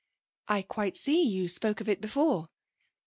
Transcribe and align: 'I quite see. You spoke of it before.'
'I 0.47 0.63
quite 0.63 0.97
see. 0.97 1.21
You 1.21 1.47
spoke 1.47 1.79
of 1.79 1.87
it 1.87 2.01
before.' 2.01 2.49